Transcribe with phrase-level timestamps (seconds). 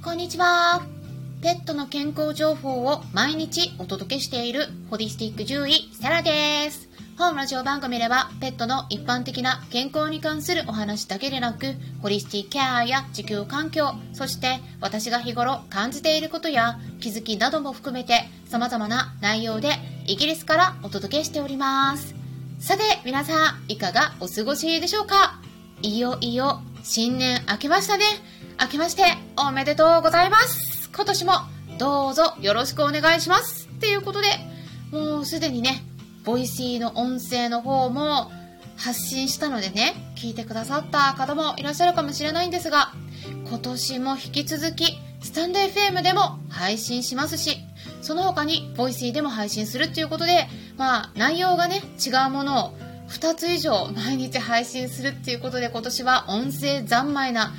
[0.00, 0.86] こんにちは。
[1.42, 6.88] ペットの健康情報を毎日お届けしているホリスティック獣医セラです。
[7.18, 19.72] 本ラジオ番組ではペットの一般的な健康に関するお話だけでなく、ホリスティックケアや地球環境、そして私が日頃感じていることや気づきなども含めて様々な内容で
[20.06, 22.14] イギリスからお届けしております。
[22.60, 25.40] さて皆さんいかがお過ごしでしょうか？
[25.82, 28.04] いよいよ新年明けましたね。
[28.60, 29.04] 明けまして
[29.36, 30.90] おめでとうございます。
[30.92, 31.32] 今年も
[31.78, 33.68] どうぞよろしくお願いします。
[33.68, 34.28] っていうことで、
[34.90, 35.84] もうすでにね、
[36.24, 38.32] Voicy の音声の方も
[38.76, 42.92] 発信したのでね、聞いてくださった方もいらっしゃるかもしれないんですが、
[43.48, 47.58] 今年も引き続き、 stand FM でも配信しますし、
[48.02, 52.74] その他に Voicy でも配信するっていうことで、まあ内容がね、違うものを
[53.08, 57.54] 2つ以上毎日配信するっていうことで今年は音声三昧な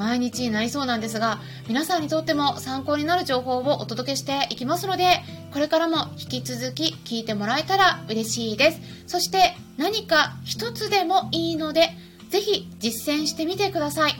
[0.00, 5.20] 毎日になりそうなんですが皆さんにとっても参考になる情報をお届けしていきますので
[5.52, 8.80] これからも引き続き聞いてもらえたら嬉しいです。
[9.06, 11.90] そして何か一つでもいいので
[12.30, 14.14] ぜひ実践してみてください。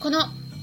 [0.00, 0.20] この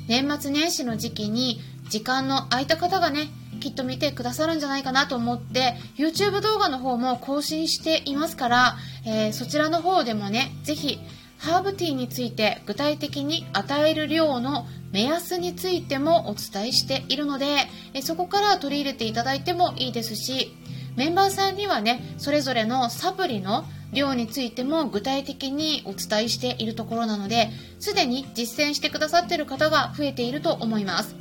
[0.07, 10.97] 年末年始の時期に時間の空いた方がねきっと見てくださるんじゃないかなと思って YouTube 動画の方も更新していますから、えーそちらの方でもねぜひ
[11.39, 17.67] ハーブティーについて具体的に与える量の目安についてもお伝えしているので
[18.01, 20.53] そこから取り入れていただいてもいいですし
[20.97, 31.15] メンバーさんにはねそれぞれのサプリの量についても具体的にお伝えしているところなのですでに実践してくださっている方が増えていると思います。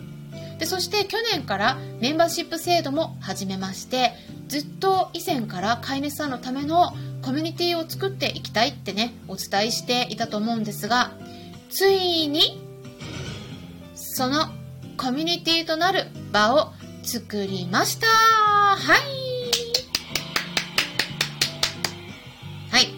[0.58, 4.12] でそして去年からメンバーシップ制度も始めまして
[4.48, 11.12] ずっと以前から飼い主さんのためのコミュニティを作っていきたいってねお伝えしていたと思うんですが
[11.70, 12.62] ついに
[13.94, 14.46] その
[14.96, 16.72] コミュニティとなる場を
[17.04, 18.06] 作りました。
[18.08, 19.00] はい。
[22.70, 22.88] はい。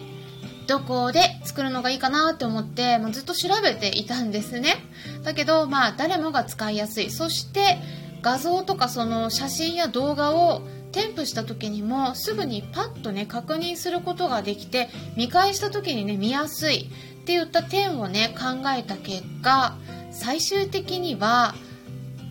[0.67, 4.77] どこで作るのがいいかなって思って、まあ、ずっと調べていたんですね。
[5.23, 7.11] だけどまあ誰もが使いやすい。
[7.11, 7.77] そして
[8.21, 10.61] 画像とかその写真や動画を
[10.91, 16.89] 添付した時にもすぐにパッとね確認することができて見返した時にね見やすい
[17.21, 19.75] って言った点をね考えた結果
[20.11, 21.55] 最終的には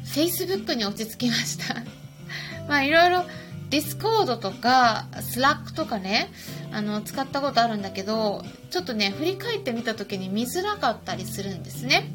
[0.04, 1.74] Facebook に落ち着きました。
[2.68, 3.24] まあいろいろ
[3.70, 6.32] Discord とか Slack とかね
[6.72, 12.10] あの使ったことあるんだけどちょっとね振り返ってみた時に見づらかったりするんですね。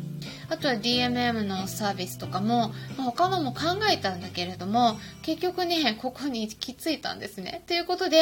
[0.49, 3.61] あとは DMM のサービスとかも、まあ他のも考
[3.91, 7.63] えたんだけれども結局ねここに行き着いたんですね。
[7.67, 8.17] ということで、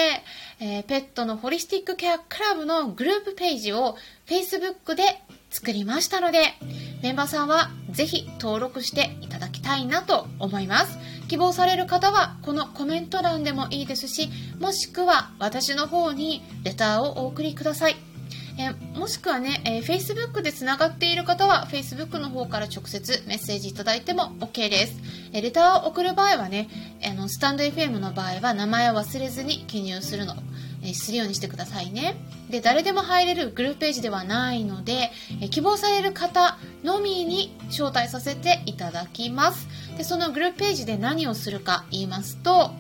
[0.59, 3.95] えーペットのホリスティックケアクラブのグループページを
[4.27, 6.53] Facebook で作りましたので
[7.01, 10.97] メンバーさんはぜひ登録していただきたいなと思います。
[11.27, 14.29] 希望される方はこのコメント欄でもいいですし
[14.59, 18.12] もしくは私の方にレターをお送りください。
[18.57, 24.93] えもしくはね、えー Facebook でつながっている方は Facebook の方から直接メッセージいただいても OK です、
[25.33, 26.69] えーレターを送る場合はね
[27.03, 30.35] あのスタンド FM の場合は名前を忘れずに記入するの、
[30.83, 32.15] えするようにしてくださいね。
[32.49, 35.11] で誰でも入れるグループページではないので、
[35.41, 39.67] え希望される方のみに招待させていただきます。
[39.97, 42.71] でそのグループページで何をするか言いますと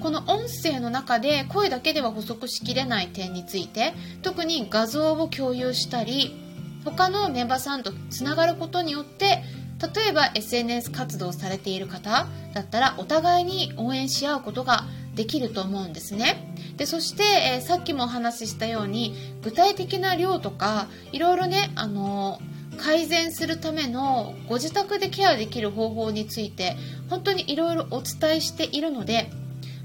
[0.00, 6.34] この音声の中で声だけでは補足しきれない点について特に画像を共有したり
[6.84, 9.42] 他のメンバーさんとつながることによって
[9.94, 14.84] 例えば SNS 活動されている方だったらお互いに応援し合うことが
[15.14, 16.54] できると思うんですね。
[16.76, 22.40] でそして、えーさっきもお話ししたように具体的な量とかいろいろねあの
[22.78, 26.76] 改善するためのご自宅でケアできる方法について
[27.10, 29.30] 本当にいろいろお伝えしているので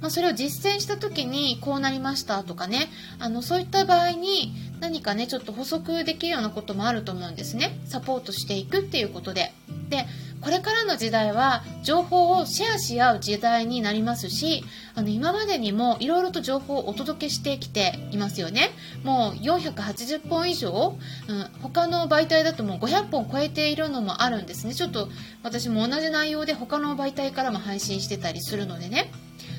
[0.05, 7.79] まあ、それを実践した時にこうなりましたとかねあのそういった場合に何かねちょっと補足できるようなこともあると思うんですね。
[7.85, 9.52] サポートしていくっていうことで。
[9.90, 10.05] で
[10.41, 14.63] これからの時代は情報をシェアし合う時代になりますし
[14.93, 18.69] あの今までにもいろいろと情報をお届けしてきていますよね。
[19.03, 24.75] もう480本以上、うん、他の媒体だともう500本超えているのもあるんですね。
[24.75, 25.09] ちょっと
[25.41, 29.11] 私も同じ内容で他の媒体からも配信してたりするのでね。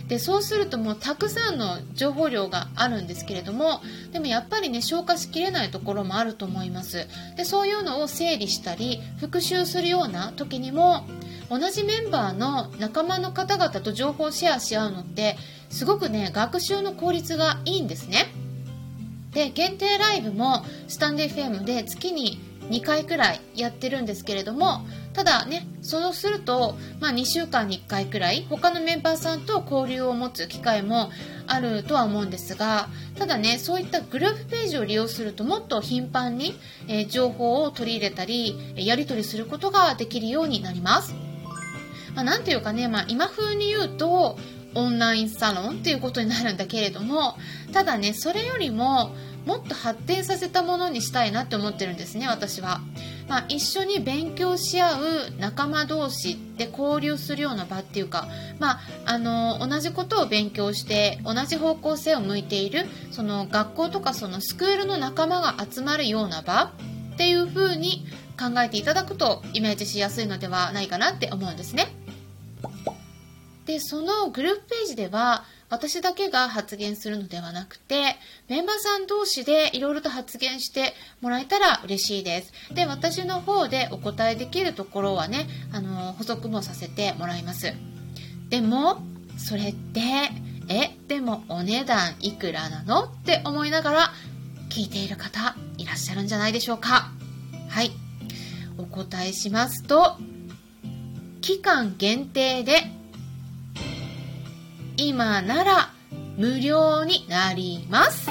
[0.09, 3.81] でそうするともうたくさんの情報量があるんですけれども
[4.13, 7.07] でもやっぱりね消化しきれないところもあると思います。
[7.37, 11.05] でそういうのを整理したり復習するような時にも
[11.51, 15.37] 同じメンバーの仲間の方々と情報をシェアし合うのって
[15.71, 18.33] すごくね学習の効率がいいんですね。
[19.33, 31.11] で限定ライブもスタンデー FM で月に2回くらいやってるんですけれどもただねそうすると、まあ、2週間に1回くらい他のメンバーさんと交流を持つ機会も
[31.47, 36.55] あるとは思うんですがただねそういったグループページを利用するともっと頻繁に、
[36.87, 41.15] えー、情報を取り入れたりやり取りすることができるようになります。
[42.15, 44.39] まあ、なんていうかね、まあ、今風に言うと
[44.75, 47.37] オンラインサロンっていうことになるんだけれども
[47.73, 49.15] ただねそれよりも
[49.47, 52.81] もっと発展させたものにしたいなって思ってるんですね私は、
[53.29, 55.03] まあ、一緒に勉強し合う
[55.39, 58.29] 仲間同士で交流するような場っていうか、
[58.59, 66.73] まあ、あの同じことを勉強して同じ方向性を向いているその学校とかそのスクールの仲間が集まるような場
[67.15, 68.07] っていう風に
[68.39, 72.06] 考えていただくとイメージしやすいのではないかなって思うんですね。
[73.67, 78.17] でそのグループページでは私だけが発言するのではなくて
[78.49, 82.53] メンバーさん同士でいろいろと発言してもらえたら嬉しいです。
[82.73, 87.75] で私の方でお答えできるところはねあの補足もさせてもらいます。
[88.49, 89.03] でも
[89.37, 90.01] それって
[90.69, 93.05] えでもお値段いくらなの？
[93.05, 94.13] って思いながら
[94.71, 97.11] 聞いている方いらっしゃるんじゃないでしょうか。
[97.69, 97.91] はい。
[98.79, 100.17] お答えしますと
[101.41, 102.93] 期間限定で
[104.97, 105.91] 今なら
[106.37, 108.31] 無料になります。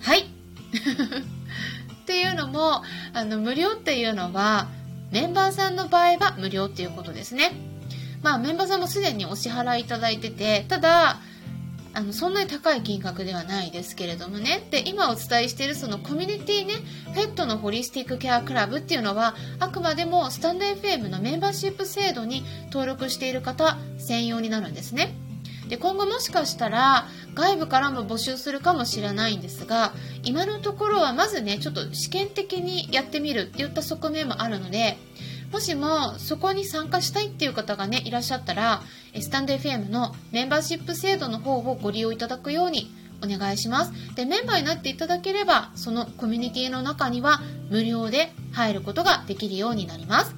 [0.00, 0.20] はい。
[2.02, 2.82] っていうのも、
[3.12, 4.68] あの、無料っていうのは、
[5.10, 7.52] メンバーさんの場合は無料っていうことですね。
[8.22, 11.20] まあ、メンバーさんもすでにお支払いいただいてて、ただ、
[11.92, 14.66] あの、そんなに高い金額ではないですけれどもね。
[14.70, 16.74] で、今お伝えしているそのコミュニティね、
[17.14, 25.14] ペットのホリスティックケアクラブっていうのは、あくまでもスタンド FM のメンバーシップ制度に登録している方専用になるんですね。
[25.70, 29.92] で今後もしかしたら外部からも募集するかもしれないんですが
[30.24, 34.98] 今のところはまずねちょっと試験的にやってみるっていった側面もあるので
[35.52, 38.82] もしもそこに参加したいっていう方がねいらっしゃったら
[39.20, 43.92] スタンド FM のメンバーシップ制度の方をご利用いただくようにお願いします。
[44.14, 50.34] でメンバーになっていただければそのコミュニティの中には無料で入ることができるようになります。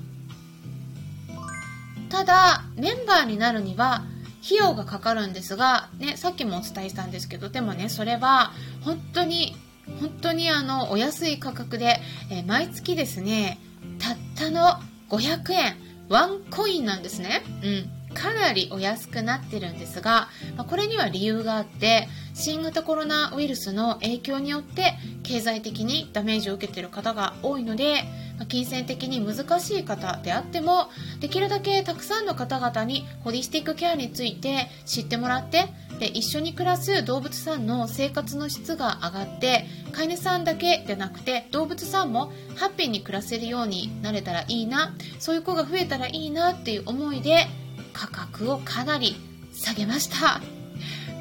[2.10, 4.04] ただメンバーになるには
[4.44, 8.52] 費用がかかるんですが、ね、さっきもお伝えしたんですけどでもねそれは
[8.82, 9.54] 本当に
[10.00, 12.00] 本当にあのお安い価格で、
[12.30, 13.58] えー、毎月ですね
[13.98, 14.80] たったの
[15.10, 15.76] 500円
[16.08, 28.04] ワンコインなんですね、うん、かなりお安くなってるんですが、まあ、これには理由があって新型コロナウイルスの影響によって経済的にダメージを受けている方が多いので
[28.48, 30.88] 金銭的に難しい方であっても
[31.20, 35.66] できるだけたくさんの方々にホリスティックケアについて知ってもらって
[35.98, 47.46] で一緒に暮らす動物さんの生活の質が上がって飼い主さんだけでなくて動物さんもハッピーに暮らせるようになれたらいいなそういう子が増えたらいいなっていう思いで
[47.92, 49.16] 価格をかなり
[49.52, 50.61] 下げました。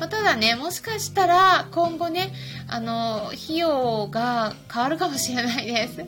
[0.01, 2.33] まあ、ただね、もしかしたら今後ね、
[2.67, 6.03] あの、費用が変わるかもしれないです。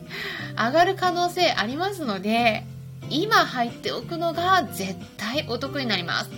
[0.56, 2.66] 上がる可能性ありますので、
[3.08, 6.30] 今入っておくのが絶対お得になります。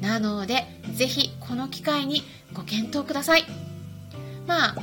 [0.00, 3.44] なので、ぜひこの機会にご検討ください。
[4.48, 4.76] まあ、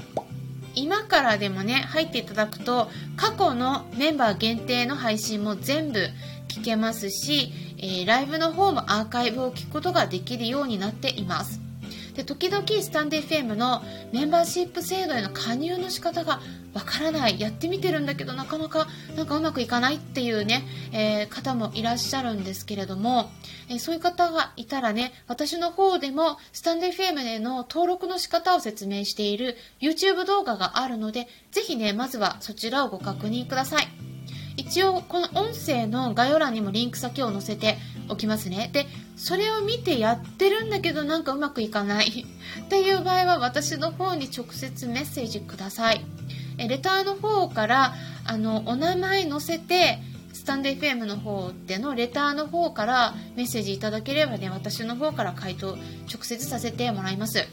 [0.74, 6.08] 今からでもね、入っていただくと、過去のメンバー限定の配信も全部
[6.48, 11.61] 聞けますし、えー、ライブの方もアーカイブを聞くことができるようになっています。
[12.14, 16.40] で時々スタンデー FM のメンバーシップ制度への加入の仕方が
[16.74, 17.40] わからない。
[17.40, 20.64] やってみてるんだけどなかなかなんかうまくいかないっていうね、
[20.94, 23.30] えー、方もいらっしゃるんですけれども、
[23.70, 33.88] えー、そういう方がいたらね私の方でもスタンデー FM での登録の仕方を説明している YouTube 動画があるのでぜひねまずはそちらをご確認ください。
[34.58, 37.78] 一応この音声の概要欄にもリンク先を載せて
[38.12, 42.26] おきますねでそれを見てやってるんだけどなんかうまくいかない
[42.64, 46.06] っていう場合は私の方に直接メッセージください
[46.58, 47.94] えレターの方から
[48.26, 50.00] あのお名前載せて
[50.34, 55.78] スタンド FM の方でのレターの方からメッセージいただければね私の方から回答
[56.12, 57.48] 直接させてもらいます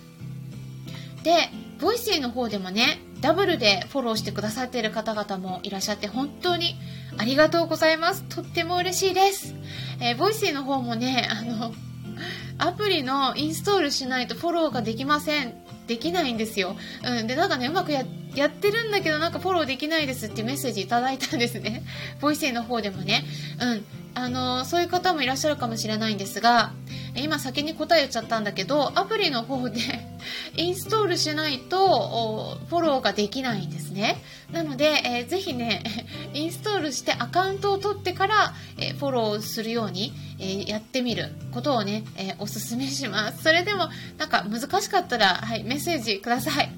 [1.22, 1.50] で
[1.80, 6.76] Voicy の方でもねダブルでフォローしてくださっている方々もいらっしゃって本当に
[7.16, 8.22] ありがとうございます。
[8.28, 9.54] とっても嬉しいです。
[10.00, 11.72] えー、 Voicy の方もね、あの、
[12.58, 15.54] アプリのインストールしないとフォローができません。
[15.86, 16.76] できないんですよ。
[17.04, 17.26] うん。
[17.26, 21.82] で、なんかね、うまくややってるんだけど、なんかフォローできないですってメッセージいただいたんですね。
[22.20, 23.24] Voicy の方でもね。
[23.60, 23.84] うん。
[24.14, 26.72] あの、そういう方もいらっしゃるかもしれないんですが、
[27.16, 29.80] 今先に答え言っちゃったんだけど、アプリの方で
[30.56, 34.22] インストールしないとフォローができないんですね。
[34.52, 35.82] なので、えー、ぜひね、
[36.34, 43.42] インストールしてアカウントを取ってから、え、フォローするように、え、やってみることをね、えおすすめします。
[43.42, 43.88] それでも、
[44.18, 46.70] なんか難しかったら、はい、メッセージください。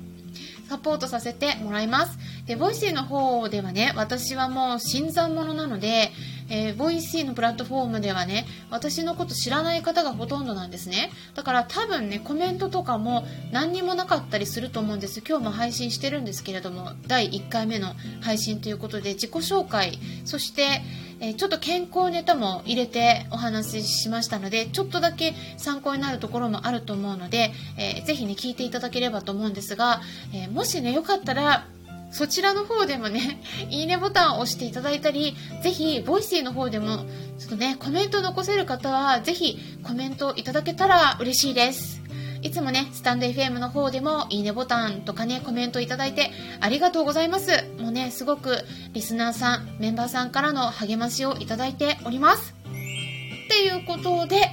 [0.70, 2.16] サポートさせてもらいます。
[2.46, 6.12] で、 Voicy の方ではね、私はもう新参者なので、
[6.50, 11.10] えー、 Voicy のプラットフォームではね、私のこと知らない方がほとんどなんですね。
[11.34, 15.22] だから多分ね、コメントとかも何にもなかったりすると思うんです。
[15.26, 20.82] 今日も配信してるんですけれども、第1回目の配信ということで、自己紹介、そして、
[21.22, 30.00] えちょっと健康ネタも入れてお話ししましたので、ちょっとだけ参考になるところもあると思うので、えー、ぜひね、聞いていただければと思うんですが、
[30.32, 31.66] えー、もしね、よかったら、
[32.10, 33.40] そちらの方でもね、
[33.70, 37.04] いいねボタンを押していただいたり、ぜひ、 Voicy の方でも、
[37.38, 42.00] ちょっとね、コメント残せる方は、ぜひ、コメントいただけたら嬉しいです。
[42.42, 47.50] いつもね、スタンド FM の方でもいいねボタンとかね、コメントいただいてありがとうございます。
[47.78, 48.64] もうね、すごく
[48.94, 52.54] リスナーさん、メンバーさんからの励ましをいただいております。
[52.64, 54.52] っていうことで、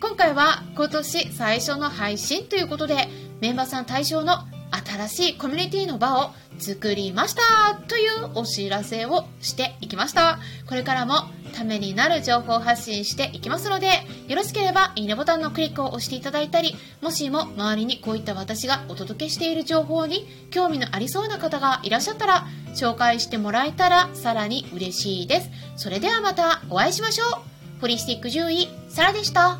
[0.00, 3.08] 今回は今年最初の配信ということで、
[3.40, 4.38] メンバーさん対象の
[4.70, 10.38] 新しいコミュニティの場を作りましたというお知らせをしていきました。
[10.66, 11.14] これからも
[11.54, 13.88] ためになる情報発信していきますので、
[14.28, 25.50] よろしければいいねボタンのクリックを押していただいたり、もしも周りにこういった私がお届けしている情報に興味のありそうな方がいらっしゃったら、紹介してもらえたらさらに嬉しいです。
[25.76, 27.80] それではまたお会いしましょう。
[27.80, 29.58] ホリスティック獣医、サラでした。